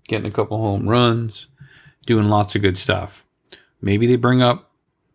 getting 0.07 0.27
a 0.27 0.31
couple 0.31 0.59
home 0.59 0.89
runs, 0.89 1.47
doing 2.05 2.27
lots 2.27 2.55
of 2.55 2.63
good 2.63 2.77
stuff. 2.77 3.27
Maybe 3.81 4.07
they 4.07 4.17
bring 4.17 4.43
up 4.43 4.73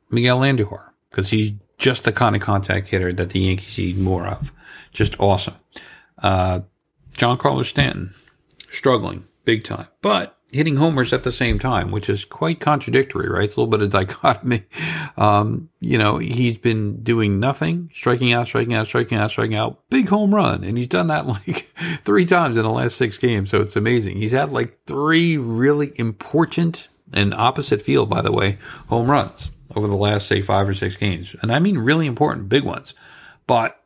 Miguel 0.10 0.39
Andujar 0.39 0.89
because 1.10 1.29
he's 1.29 1.53
just 1.77 2.03
the 2.03 2.12
kind 2.12 2.36
of 2.36 2.41
contact 2.41 2.88
hitter 2.88 3.13
that 3.13 3.29
the 3.29 3.39
Yankees 3.39 3.77
need 3.77 3.98
more 4.00 4.25
of. 4.25 4.51
Just 4.91 5.20
awesome. 5.20 5.56
Uh, 6.18 6.62
Giancarlo 7.13 7.63
Stanton, 7.63 8.15
struggling 8.70 9.27
big 9.46 9.63
time, 9.63 9.88
but 10.01 10.38
hitting 10.51 10.77
homers 10.77 11.13
at 11.13 11.24
the 11.24 11.32
same 11.32 11.60
time, 11.60 11.91
which 11.91 12.10
is 12.10 12.25
quite 12.25 12.60
contradictory, 12.60 13.29
right? 13.29 13.44
It's 13.44 13.56
a 13.56 13.60
little 13.60 13.72
bit 13.72 13.82
of 13.82 13.89
dichotomy. 13.89 14.63
Um, 15.18 15.70
you 15.82 15.98
know, 15.98 16.18
he's 16.18 16.58
been 16.58 17.03
doing 17.03 17.41
nothing, 17.41 17.89
striking 17.94 18.32
out, 18.32 18.48
striking 18.48 18.74
out, 18.74 18.88
striking 18.88 19.18
out, 19.18 19.32
striking 19.32 19.58
out, 19.58 19.82
big 19.89 20.08
home 20.08 20.34
run. 20.34 20.63
And 20.63 20.77
he's 20.77 20.88
done 20.88 21.08
that 21.08 21.25
like 21.27 21.65
three 22.06 22.25
times 22.25 22.56
in 22.56 22.63
the 22.63 22.70
last 22.70 22.96
six 22.96 23.18
games. 23.18 23.50
So 23.50 23.60
it's 23.60 23.75
amazing. 23.75 24.15
He's 24.15 24.32
had 24.32 24.53
like 24.53 24.86
three 24.86 25.36
really 25.36 25.91
important 25.98 26.88
and 27.12 27.34
opposite 27.34 27.82
field, 27.82 28.10
by 28.10 28.22
the 28.22 28.32
way, 28.32 28.60
home 28.88 29.12
runs 29.12 29.51
over 29.75 29.88
the 29.88 29.96
last, 29.96 30.27
say, 30.27 30.41
five 30.41 30.70
or 30.70 30.74
six 30.74 30.96
games. 30.96 31.36
And 31.41 31.51
I 31.51 31.60
mean 31.60 31.77
really 31.77 32.06
important, 32.06 32.48
big 32.48 32.63
ones. 32.63 32.94
But 33.46 33.82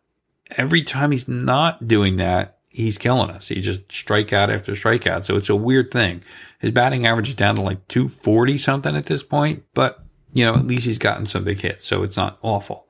every 0.51 0.83
time 0.83 1.11
he's 1.11 1.27
not 1.27 1.87
doing 1.87 2.17
that, 2.17 2.59
he's 2.73 2.97
killing 2.97 3.29
us. 3.29 3.47
He 3.47 3.61
just 3.61 3.87
strikeout 3.87 4.53
after 4.53 4.73
strikeout. 4.73 5.23
So 5.23 5.35
it's 5.35 5.49
a 5.49 5.55
weird 5.55 5.91
thing. 5.91 6.23
His 6.63 6.71
batting 6.71 7.05
average 7.05 7.27
is 7.27 7.35
down 7.35 7.55
to 7.57 7.61
like 7.61 7.85
240 7.89 8.57
something 8.57 8.95
at 8.95 9.07
this 9.07 9.21
point, 9.21 9.65
but 9.73 10.01
you 10.31 10.45
know, 10.45 10.55
at 10.55 10.65
least 10.65 10.85
he's 10.85 10.97
gotten 10.97 11.25
some 11.25 11.43
big 11.43 11.59
hits. 11.59 11.83
So 11.83 12.03
it's 12.03 12.15
not 12.15 12.39
awful. 12.41 12.87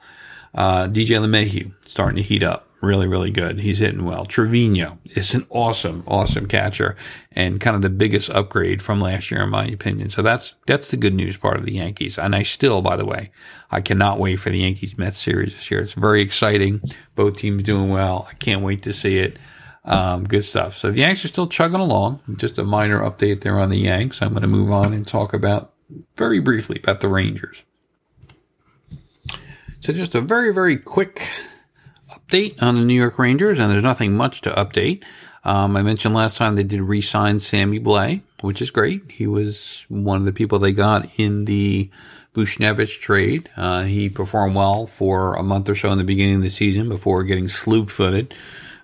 Uh, 0.53 0.87
DJ 0.87 1.19
LeMahieu 1.19 1.73
starting 1.83 2.17
to 2.17 2.21
heat 2.21 2.43
up. 2.43 2.67
Really, 2.83 3.07
really 3.07 3.31
good. 3.31 3.59
He's 3.59 3.79
hitting 3.79 4.05
well. 4.05 4.25
Trevino 4.25 4.99
is 5.15 5.33
an 5.33 5.47
awesome, 5.49 6.03
awesome 6.05 6.45
catcher 6.45 6.95
and 7.31 7.59
kind 7.59 7.75
of 7.75 7.81
the 7.81 7.89
biggest 7.89 8.29
upgrade 8.29 8.83
from 8.83 9.01
last 9.01 9.31
year, 9.31 9.41
in 9.41 9.49
my 9.49 9.65
opinion. 9.65 10.09
So 10.09 10.21
that's, 10.21 10.53
that's 10.67 10.89
the 10.89 10.97
good 10.97 11.15
news 11.15 11.35
part 11.35 11.57
of 11.57 11.65
the 11.65 11.73
Yankees. 11.73 12.19
And 12.19 12.35
I 12.35 12.43
still, 12.43 12.83
by 12.83 12.95
the 12.95 13.07
way, 13.07 13.31
I 13.71 13.81
cannot 13.81 14.19
wait 14.19 14.35
for 14.35 14.51
the 14.51 14.59
Yankees 14.59 14.99
Mets 14.99 15.17
series 15.17 15.55
this 15.55 15.71
year. 15.71 15.81
It's 15.81 15.93
very 15.93 16.21
exciting. 16.21 16.79
Both 17.15 17.37
teams 17.37 17.63
doing 17.63 17.89
well. 17.89 18.27
I 18.29 18.35
can't 18.35 18.61
wait 18.61 18.83
to 18.83 18.93
see 18.93 19.17
it. 19.17 19.39
Um, 19.85 20.23
good 20.23 20.45
stuff. 20.45 20.77
So 20.77 20.91
the 20.91 20.99
Yanks 20.99 21.25
are 21.25 21.27
still 21.27 21.47
chugging 21.47 21.79
along. 21.79 22.21
Just 22.37 22.57
a 22.57 22.63
minor 22.63 22.99
update 22.99 23.41
there 23.41 23.59
on 23.59 23.69
the 23.69 23.77
Yanks. 23.77 24.21
I'm 24.21 24.29
going 24.29 24.41
to 24.41 24.47
move 24.47 24.71
on 24.71 24.93
and 24.93 25.05
talk 25.05 25.33
about 25.33 25.73
very 26.15 26.39
briefly 26.39 26.79
about 26.81 27.01
the 27.01 27.09
Rangers. 27.09 27.63
So 29.81 29.91
just 29.91 30.15
a 30.15 30.21
very, 30.21 30.53
very 30.53 30.77
quick 30.77 31.27
update 32.09 32.61
on 32.61 32.75
the 32.75 32.85
New 32.85 32.93
York 32.93 33.19
Rangers, 33.19 33.59
and 33.59 33.69
there's 33.69 33.83
nothing 33.83 34.15
much 34.15 34.41
to 34.41 34.49
update. 34.51 35.03
Um, 35.43 35.75
I 35.75 35.81
mentioned 35.81 36.15
last 36.15 36.37
time 36.37 36.55
they 36.55 36.63
did 36.63 36.79
re-sign 36.79 37.41
Sammy 37.41 37.81
Blais, 37.81 38.21
which 38.39 38.61
is 38.61 38.71
great. 38.71 39.11
He 39.11 39.27
was 39.27 39.85
one 39.89 40.17
of 40.19 40.25
the 40.25 40.31
people 40.31 40.57
they 40.57 40.71
got 40.71 41.09
in 41.19 41.43
the 41.43 41.89
Buchnevich 42.33 43.01
trade. 43.01 43.49
Uh, 43.57 43.83
he 43.83 44.07
performed 44.07 44.55
well 44.55 44.87
for 44.87 45.35
a 45.35 45.43
month 45.43 45.67
or 45.67 45.75
so 45.75 45.91
in 45.91 45.97
the 45.97 46.05
beginning 46.05 46.35
of 46.35 46.43
the 46.43 46.49
season 46.49 46.87
before 46.87 47.23
getting 47.23 47.49
slew-footed 47.49 48.33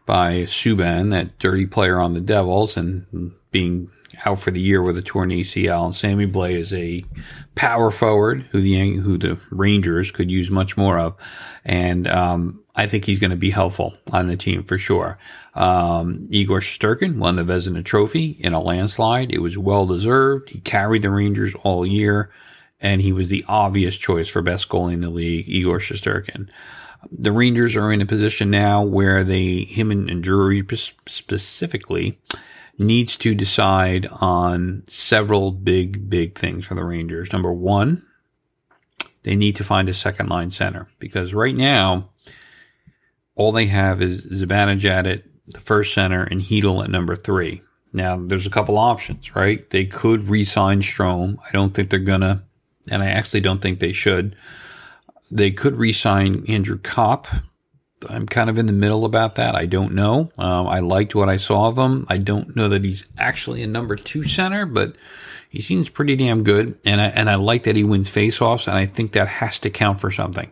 by 0.09 0.37
Subban, 0.45 1.11
that 1.11 1.37
dirty 1.37 1.67
player 1.67 1.99
on 1.99 2.15
the 2.15 2.19
Devils, 2.19 2.75
and 2.75 3.31
being 3.51 3.91
out 4.25 4.39
for 4.39 4.49
the 4.49 4.59
year 4.59 4.81
with 4.81 4.97
a 4.97 5.03
torn 5.03 5.29
ACL. 5.29 5.85
And 5.85 5.93
Sammy 5.93 6.25
Blais 6.25 6.57
is 6.57 6.73
a 6.73 7.05
power 7.53 7.91
forward 7.91 8.41
who 8.49 8.59
the 8.59 8.95
who 8.95 9.19
the 9.19 9.37
Rangers 9.51 10.09
could 10.09 10.31
use 10.31 10.49
much 10.49 10.75
more 10.75 10.97
of, 10.97 11.15
and 11.63 12.07
um, 12.07 12.59
I 12.75 12.87
think 12.87 13.05
he's 13.05 13.19
going 13.19 13.29
to 13.29 13.37
be 13.37 13.51
helpful 13.51 13.93
on 14.11 14.27
the 14.27 14.35
team 14.35 14.63
for 14.63 14.79
sure. 14.79 15.19
Um, 15.53 16.27
Igor 16.31 16.61
Shesterkin 16.61 17.19
won 17.19 17.35
the 17.35 17.43
Vezina 17.43 17.85
Trophy 17.85 18.35
in 18.39 18.53
a 18.53 18.59
landslide. 18.59 19.31
It 19.31 19.43
was 19.43 19.59
well 19.59 19.85
deserved. 19.85 20.49
He 20.49 20.59
carried 20.61 21.03
the 21.03 21.11
Rangers 21.11 21.53
all 21.61 21.85
year, 21.85 22.31
and 22.81 22.99
he 22.99 23.11
was 23.11 23.29
the 23.29 23.45
obvious 23.47 23.95
choice 23.95 24.27
for 24.27 24.41
best 24.41 24.69
goalie 24.69 24.93
in 24.93 25.01
the 25.01 25.11
league, 25.11 25.47
Igor 25.47 25.77
Shesterkin. 25.77 26.49
The 27.11 27.31
Rangers 27.31 27.75
are 27.75 27.91
in 27.91 28.01
a 28.01 28.05
position 28.05 28.51
now 28.51 28.83
where 28.83 29.23
they, 29.23 29.63
him 29.63 29.91
and, 29.91 30.09
and 30.09 30.23
Drury 30.23 30.65
specifically, 31.07 32.19
needs 32.77 33.17
to 33.17 33.35
decide 33.35 34.07
on 34.11 34.83
several 34.87 35.51
big, 35.51 36.09
big 36.09 36.37
things 36.37 36.65
for 36.65 36.75
the 36.75 36.83
Rangers. 36.83 37.33
Number 37.33 37.51
one, 37.51 38.05
they 39.23 39.35
need 39.35 39.55
to 39.57 39.63
find 39.63 39.89
a 39.89 39.93
second 39.93 40.29
line 40.29 40.49
center 40.49 40.87
because 40.97 41.33
right 41.33 41.55
now, 41.55 42.09
all 43.35 43.51
they 43.51 43.67
have 43.67 44.01
is 44.01 44.25
Zibanejad 44.25 45.11
at 45.11 45.23
the 45.47 45.59
first 45.59 45.93
center 45.93 46.23
and 46.23 46.41
Chytil 46.41 46.83
at 46.83 46.89
number 46.89 47.15
three. 47.15 47.61
Now, 47.91 48.17
there's 48.17 48.45
a 48.45 48.51
couple 48.51 48.77
options, 48.77 49.35
right? 49.35 49.67
They 49.71 49.85
could 49.85 50.27
re-sign 50.27 50.81
Strome. 50.81 51.37
I 51.47 51.51
don't 51.51 51.73
think 51.73 51.89
they're 51.89 51.99
gonna, 51.99 52.43
and 52.89 53.01
I 53.01 53.07
actually 53.07 53.41
don't 53.41 53.61
think 53.61 53.79
they 53.79 53.93
should. 53.93 54.35
They 55.31 55.51
could 55.51 55.75
re-sign 55.75 56.45
Andrew 56.47 56.77
Copp 56.77 57.27
I'm 58.07 58.27
kind 58.27 58.49
of 58.49 58.57
in 58.57 58.65
the 58.65 58.73
middle 58.73 59.03
about 59.03 59.35
that. 59.35 59.55
I 59.55 59.65
don't 59.65 59.93
know. 59.93 60.31
Um, 60.37 60.67
I 60.67 60.79
liked 60.79 61.15
what 61.15 61.29
I 61.29 61.37
saw 61.37 61.67
of 61.67 61.77
him. 61.77 62.05
I 62.07 62.17
don't 62.17 62.55
know 62.55 62.69
that 62.69 62.85
he's 62.85 63.05
actually 63.17 63.61
a 63.63 63.67
number 63.67 63.95
two 63.95 64.23
center, 64.23 64.65
but 64.65 64.95
he 65.49 65.61
seems 65.61 65.89
pretty 65.89 66.15
damn 66.15 66.43
good. 66.43 66.77
And 66.85 67.01
I, 67.01 67.07
and 67.07 67.29
I 67.29 67.35
like 67.35 67.63
that 67.63 67.75
he 67.75 67.83
wins 67.83 68.09
faceoffs. 68.09 68.67
And 68.67 68.77
I 68.77 68.85
think 68.85 69.13
that 69.13 69.27
has 69.27 69.59
to 69.61 69.69
count 69.69 69.99
for 69.99 70.11
something. 70.11 70.49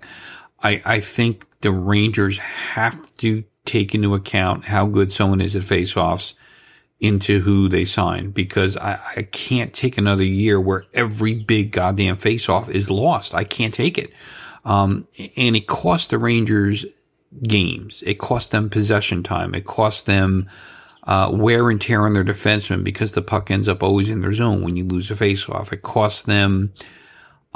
I, 0.62 0.82
I 0.84 1.00
think 1.00 1.46
the 1.62 1.72
Rangers 1.72 2.38
have 2.38 3.16
to 3.18 3.44
take 3.66 3.96
into 3.96 4.16
account 4.16 4.66
how 4.66 4.86
good 4.86 5.12
someone 5.12 5.42
is 5.42 5.56
at 5.56 5.64
faceoffs 5.64 6.34
into 7.00 7.42
who 7.42 7.70
they 7.70 7.86
sign 7.86 8.32
because 8.32 8.76
I, 8.76 9.00
I 9.18 9.22
can't 9.22 9.72
take 9.74 9.98
another 9.98 10.24
year 10.24 10.60
where 10.60 10.86
every 10.94 11.36
big 11.36 11.72
goddamn 11.72 12.18
faceoff 12.18 12.70
is 12.70 12.90
lost. 12.90 13.36
I 13.36 13.44
can't 13.44 13.74
take 13.74 13.98
it. 14.00 14.12
Um, 14.68 15.08
and 15.38 15.56
it 15.56 15.66
cost 15.66 16.10
the 16.10 16.20
Rangers 16.20 16.86
games. 17.42 18.04
It 18.06 18.20
cost 18.20 18.52
them 18.52 18.70
possession 18.70 19.24
time. 19.24 19.56
It 19.56 19.66
cost 19.66 20.06
them 20.06 20.50
uh, 21.04 21.32
wear 21.32 21.70
and 21.70 21.82
tear 21.82 22.06
on 22.06 22.14
their 22.14 22.26
defensemen 22.26 22.84
because 22.84 23.14
the 23.14 23.22
puck 23.22 23.50
ends 23.50 23.70
up 23.70 23.82
always 23.82 24.10
in 24.10 24.20
their 24.20 24.34
zone 24.34 24.62
when 24.62 24.76
you 24.76 24.84
lose 24.84 25.10
a 25.10 25.16
faceoff. 25.16 25.72
It 25.72 25.84
costs 25.84 26.24
them 26.24 26.74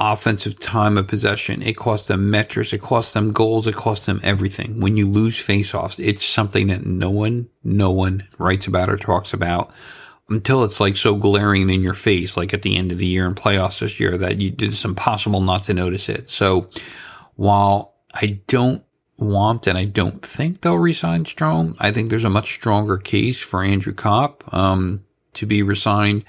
offensive 0.00 0.58
time 0.58 0.96
of 0.96 1.06
possession. 1.06 1.60
It 1.60 1.76
costs 1.76 2.08
them 2.08 2.30
metrics. 2.30 2.72
It 2.72 2.80
costs 2.80 3.12
them 3.12 3.30
goals. 3.30 3.66
It 3.66 3.76
costs 3.76 4.06
them 4.06 4.20
everything. 4.22 4.80
When 4.80 4.96
you 4.96 5.06
lose 5.06 5.36
faceoffs, 5.36 6.02
it's 6.02 6.24
something 6.24 6.68
that 6.68 6.86
no 6.86 7.10
one, 7.10 7.50
no 7.62 7.90
one 7.90 8.26
writes 8.38 8.66
about 8.66 8.88
or 8.88 8.96
talks 8.96 9.34
about 9.34 9.70
until 10.28 10.64
it's 10.64 10.80
like 10.80 10.96
so 10.96 11.14
glaring 11.14 11.68
in 11.70 11.82
your 11.82 11.94
face, 11.94 12.36
like 12.36 12.54
at 12.54 12.62
the 12.62 12.76
end 12.76 12.92
of 12.92 12.98
the 12.98 13.06
year 13.06 13.26
in 13.26 13.34
playoffs 13.34 13.80
this 13.80 14.00
year 14.00 14.16
that 14.18 14.40
you, 14.40 14.54
it's 14.58 14.84
impossible 14.84 15.40
not 15.40 15.64
to 15.64 15.74
notice 15.74 16.08
it. 16.08 16.30
So 16.30 16.70
while 17.36 17.94
I 18.14 18.40
don't 18.46 18.84
want, 19.18 19.66
and 19.66 19.76
I 19.76 19.84
don't 19.84 20.24
think 20.24 20.60
they'll 20.60 20.76
resign 20.76 21.24
Strome, 21.24 21.76
I 21.78 21.92
think 21.92 22.10
there's 22.10 22.24
a 22.24 22.30
much 22.30 22.54
stronger 22.54 22.96
case 22.98 23.38
for 23.38 23.62
Andrew 23.62 23.92
Copp 23.92 24.52
um, 24.54 25.04
to 25.34 25.46
be 25.46 25.62
resigned. 25.62 26.24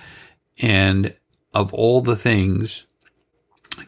And 0.60 1.16
of 1.54 1.74
all 1.74 2.02
the 2.02 2.16
things, 2.16 2.86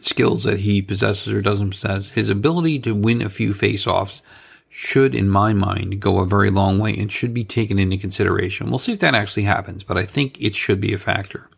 skills 0.01 0.43
that 0.43 0.59
he 0.59 0.81
possesses 0.81 1.33
or 1.33 1.41
doesn't 1.41 1.71
possess, 1.71 2.11
his 2.11 2.29
ability 2.29 2.79
to 2.79 2.95
win 2.95 3.21
a 3.21 3.29
few 3.29 3.53
face-offs 3.53 4.21
should, 4.77 5.15
in 5.15 5.29
my 5.29 5.53
mind, 5.53 6.01
go 6.01 6.19
a 6.19 6.25
very 6.25 6.49
long 6.49 6.77
way 6.79 6.93
and 6.97 7.09
should 7.09 7.33
be 7.33 7.45
taken 7.45 7.79
into 7.79 7.97
consideration. 7.97 8.69
We'll 8.69 8.77
see 8.77 8.91
if 8.91 8.99
that 8.99 9.15
actually 9.15 9.43
happens, 9.43 9.83
but 9.83 9.97
I 9.97 10.03
think 10.03 10.37
it 10.41 10.53
should 10.53 10.81
be 10.81 10.91
a 10.91 10.97
factor. 10.97 11.49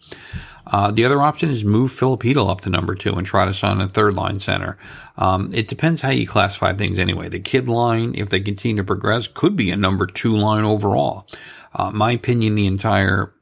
Uh, 0.68 0.92
the 0.92 1.04
other 1.04 1.20
option 1.20 1.50
is 1.50 1.66
move 1.66 1.92
Filip 1.92 2.22
Chytil 2.22 2.48
up 2.48 2.62
to 2.62 2.70
number 2.70 2.94
two 2.94 3.16
and 3.16 3.26
try 3.26 3.46
to 3.46 3.56
sign 3.56 3.82
a 3.82 3.90
third 3.90 4.14
line 4.14 4.38
center. 4.38 4.78
Um, 5.18 5.52
it 5.52 5.68
depends 5.68 6.04
how 6.04 6.12
you 6.12 6.28
classify 6.28 6.74
things 6.74 7.00
anyway. 7.00 7.28
The 7.28 7.40
kid 7.40 7.68
line, 7.68 8.14
if 8.14 8.30
they 8.30 8.40
continue 8.40 8.84
to 8.84 8.86
progress, 8.86 9.28
could 9.28 9.56
be 9.56 9.72
a 9.72 9.76
number 9.76 10.06
two 10.06 10.38
line 10.38 10.64
overall. 10.64 11.28
Uh, 11.74 11.90
my 11.90 12.12
opinion, 12.12 12.54
the 12.54 12.68
entire 12.68 13.34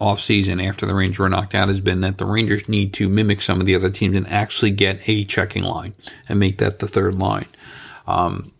offseason 0.00 0.64
after 0.64 0.86
the 0.86 0.94
Rangers 0.94 1.18
were 1.18 1.28
knocked 1.28 1.56
out 1.56 1.66
has 1.66 1.80
been 1.80 2.00
that 2.02 2.18
the 2.18 2.26
Rangers 2.26 2.68
need 2.68 2.94
to 2.94 3.08
mimic 3.08 3.42
some 3.42 3.58
of 3.58 3.66
the 3.66 3.74
other 3.74 3.90
teams 3.90 4.16
and 4.16 4.28
actually 4.28 4.70
get 4.70 5.08
a 5.08 5.24
checking 5.24 5.64
line 5.64 5.96
and 6.28 6.38
make 6.38 6.58
that 6.58 6.78
the 6.78 6.86
third 6.86 7.16
line. 7.16 7.48
Um, 8.06 8.52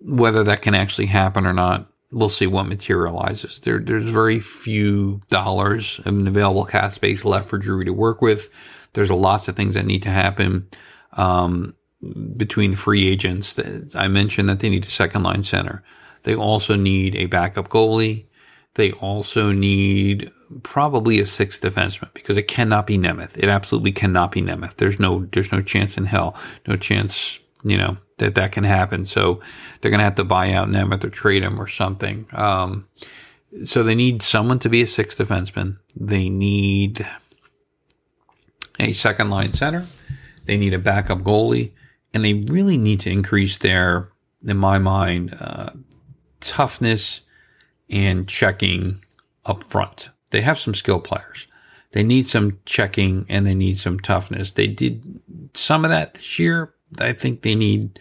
whether 0.00 0.44
that 0.44 0.62
can 0.62 0.74
actually 0.74 1.06
happen 1.06 1.46
or 1.46 1.52
not, 1.52 1.90
we'll 2.12 2.28
see 2.28 2.46
what 2.46 2.66
materializes. 2.66 3.60
There, 3.60 3.78
there's 3.78 4.10
very 4.10 4.40
few 4.40 5.22
dollars 5.28 6.00
in 6.04 6.26
available 6.26 6.64
cap 6.64 6.92
space 6.92 7.24
left 7.24 7.48
for 7.48 7.58
Drury 7.58 7.84
to 7.84 7.92
work 7.92 8.20
with. 8.20 8.50
There's 8.94 9.10
lots 9.10 9.48
of 9.48 9.56
things 9.56 9.74
that 9.74 9.86
need 9.86 10.02
to 10.02 10.10
happen 10.10 10.68
um, 11.12 11.74
between 12.36 12.74
free 12.74 13.08
agents. 13.08 13.56
I 13.94 14.08
mentioned 14.08 14.48
that 14.48 14.60
they 14.60 14.68
need 14.68 14.86
a 14.86 14.90
second 14.90 15.22
line 15.22 15.42
center. 15.42 15.84
They 16.24 16.34
also 16.34 16.74
need 16.74 17.14
a 17.14 17.26
backup 17.26 17.68
goalie. 17.68 18.26
They 18.74 18.92
also 18.92 19.52
need 19.52 20.30
probably 20.62 21.20
a 21.20 21.26
sixth 21.26 21.62
defenseman 21.62 22.12
because 22.14 22.36
it 22.36 22.48
cannot 22.48 22.86
be 22.86 22.98
Nemeth. 22.98 23.36
It 23.36 23.48
absolutely 23.48 23.92
cannot 23.92 24.32
be 24.32 24.42
Nemeth. 24.42 24.76
There's 24.76 24.98
no, 24.98 25.26
there's 25.32 25.52
no 25.52 25.62
chance 25.62 25.96
in 25.96 26.06
hell, 26.06 26.36
no 26.66 26.76
chance, 26.76 27.38
you 27.62 27.76
know, 27.76 27.96
that 28.20 28.36
that 28.36 28.52
can 28.52 28.64
happen. 28.64 29.04
So 29.04 29.40
they're 29.80 29.90
going 29.90 29.98
to 29.98 30.04
have 30.04 30.14
to 30.14 30.24
buy 30.24 30.52
out 30.52 30.68
Nemeth 30.68 31.04
or 31.04 31.10
trade 31.10 31.42
him 31.42 31.60
or 31.60 31.66
something. 31.66 32.26
Um, 32.32 32.86
so 33.64 33.82
they 33.82 33.94
need 33.94 34.22
someone 34.22 34.60
to 34.60 34.68
be 34.68 34.82
a 34.82 34.86
sixth 34.86 35.18
defenseman. 35.18 35.78
They 35.96 36.28
need 36.28 37.06
a 38.78 38.92
second 38.92 39.30
line 39.30 39.52
center. 39.52 39.86
They 40.46 40.56
need 40.56 40.72
a 40.74 40.78
backup 40.78 41.18
goalie, 41.18 41.72
and 42.14 42.24
they 42.24 42.34
really 42.34 42.78
need 42.78 43.00
to 43.00 43.10
increase 43.10 43.58
their, 43.58 44.10
in 44.44 44.56
my 44.56 44.78
mind, 44.78 45.36
uh, 45.38 45.70
toughness 46.40 47.20
and 47.90 48.26
checking 48.26 49.04
up 49.44 49.64
front. 49.64 50.10
They 50.30 50.40
have 50.40 50.58
some 50.58 50.74
skill 50.74 51.00
players. 51.00 51.46
They 51.92 52.02
need 52.02 52.26
some 52.26 52.58
checking 52.64 53.26
and 53.28 53.46
they 53.46 53.54
need 53.54 53.76
some 53.78 53.98
toughness. 53.98 54.52
They 54.52 54.68
did 54.68 55.20
some 55.54 55.84
of 55.84 55.90
that 55.90 56.14
this 56.14 56.38
year. 56.38 56.72
I 56.98 57.12
think 57.12 57.42
they 57.42 57.54
need 57.54 57.98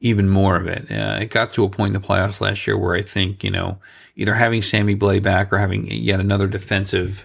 even 0.00 0.28
more 0.28 0.56
of 0.56 0.66
it. 0.66 0.90
Uh, 0.90 1.18
it 1.20 1.30
got 1.30 1.52
to 1.54 1.64
a 1.64 1.70
point 1.70 1.94
in 1.94 2.00
the 2.00 2.06
playoffs 2.06 2.40
last 2.40 2.66
year 2.66 2.76
where 2.76 2.94
I 2.94 3.02
think, 3.02 3.42
you 3.42 3.50
know, 3.50 3.78
either 4.16 4.34
having 4.34 4.60
Sammy 4.60 4.94
Blais 4.94 5.22
back 5.22 5.52
or 5.52 5.58
having 5.58 5.86
yet 5.90 6.20
another 6.20 6.46
defensive, 6.46 7.24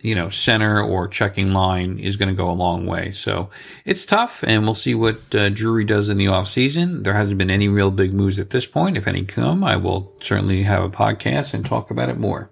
you 0.00 0.14
know, 0.14 0.30
center 0.30 0.80
or 0.82 1.06
checking 1.06 1.52
line 1.52 1.98
is 1.98 2.16
going 2.16 2.28
to 2.28 2.34
go 2.34 2.48
a 2.48 2.52
long 2.52 2.86
way. 2.86 3.10
So 3.12 3.50
it's 3.84 4.06
tough, 4.06 4.42
and 4.44 4.62
we'll 4.62 4.74
see 4.74 4.94
what 4.94 5.34
uh, 5.34 5.50
Drury 5.50 5.84
does 5.84 6.08
in 6.08 6.16
the 6.16 6.26
offseason. 6.26 7.04
There 7.04 7.14
hasn't 7.14 7.38
been 7.38 7.50
any 7.50 7.68
real 7.68 7.90
big 7.90 8.14
moves 8.14 8.38
at 8.38 8.50
this 8.50 8.64
point. 8.64 8.96
If 8.96 9.06
any 9.06 9.24
come, 9.24 9.62
I 9.62 9.76
will 9.76 10.14
certainly 10.20 10.62
have 10.62 10.82
a 10.82 10.90
podcast 10.90 11.52
and 11.52 11.64
talk 11.64 11.90
about 11.90 12.08
it 12.08 12.16
more. 12.18 12.50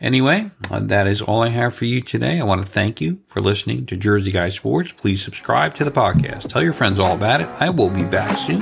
Anyway, 0.00 0.50
uh, 0.70 0.80
that 0.80 1.06
is 1.06 1.20
all 1.20 1.42
I 1.42 1.48
have 1.48 1.74
for 1.74 1.84
you 1.84 2.00
today. 2.00 2.40
I 2.40 2.44
want 2.44 2.64
to 2.64 2.70
thank 2.70 3.00
you 3.00 3.20
for 3.26 3.40
listening 3.40 3.84
to 3.86 3.96
Jersey 3.96 4.32
Guy 4.32 4.48
Sports. 4.48 4.92
Please 4.92 5.22
subscribe 5.22 5.74
to 5.74 5.84
the 5.84 5.90
podcast. 5.90 6.48
Tell 6.48 6.62
your 6.62 6.72
friends 6.72 6.98
all 6.98 7.14
about 7.14 7.42
it. 7.42 7.48
I 7.60 7.68
will 7.68 7.90
be 7.90 8.04
back 8.04 8.38
soon 8.38 8.60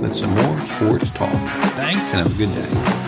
with 0.00 0.14
some 0.14 0.30
more 0.30 0.64
sports 0.66 1.10
talk. 1.10 1.32
Thanks 1.74 2.06
and 2.12 2.28
have 2.28 2.34
a 2.34 2.38
good 2.38 2.54
day. 2.54 3.05